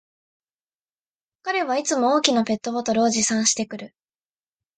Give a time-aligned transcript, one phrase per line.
[1.43, 3.93] 彼はいつも大きなペットボトルを持参してくる